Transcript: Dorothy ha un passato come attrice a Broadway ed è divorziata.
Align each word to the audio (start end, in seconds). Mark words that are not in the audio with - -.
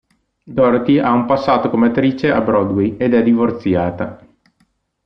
Dorothy 0.43 0.97
ha 0.97 1.11
un 1.13 1.27
passato 1.27 1.69
come 1.69 1.89
attrice 1.89 2.31
a 2.31 2.41
Broadway 2.41 2.97
ed 2.97 3.13
è 3.13 3.21
divorziata. 3.21 4.25